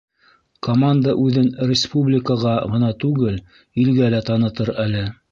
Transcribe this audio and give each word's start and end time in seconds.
Команда 0.67 1.11
үҙен 1.25 1.49
республикаға 1.71 2.53
ғына 2.75 2.89
түгел, 3.03 3.35
илгә 3.83 4.09
лә 4.15 4.23
танытыр 4.31 4.73
әле... 4.85 5.03